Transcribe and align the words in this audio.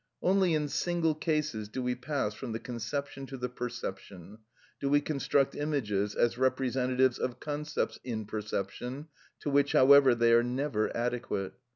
Only 0.23 0.55
in 0.55 0.67
single 0.67 1.13
cases 1.13 1.69
do 1.69 1.83
we 1.83 1.93
pass 1.93 2.33
from 2.33 2.53
the 2.53 2.59
conception 2.59 3.27
to 3.27 3.37
the 3.37 3.49
perception, 3.49 4.39
do 4.79 4.89
we 4.89 4.99
construct 4.99 5.53
images 5.53 6.15
as 6.15 6.39
representatives 6.39 7.19
of 7.19 7.39
concepts 7.39 7.99
in 8.03 8.25
perception, 8.25 9.09
to 9.41 9.51
which, 9.51 9.73
however, 9.73 10.15
they 10.15 10.33
are 10.33 10.41
never 10.41 10.89
adequate. 10.97 11.53